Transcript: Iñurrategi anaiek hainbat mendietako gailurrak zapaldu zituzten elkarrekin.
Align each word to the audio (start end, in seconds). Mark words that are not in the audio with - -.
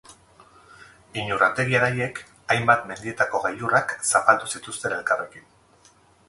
Iñurrategi 1.23 1.75
anaiek 1.79 2.21
hainbat 2.55 2.87
mendietako 2.93 3.43
gailurrak 3.45 3.95
zapaldu 4.13 4.51
zituzten 4.57 4.97
elkarrekin. 4.97 5.47